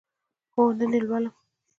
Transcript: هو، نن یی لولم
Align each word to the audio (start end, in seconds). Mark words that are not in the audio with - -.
هو، 0.53 0.63
نن 0.79 0.91
یی 0.95 1.01
لولم 1.07 1.35